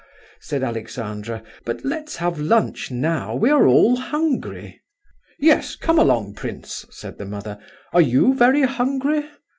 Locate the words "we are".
3.35-3.67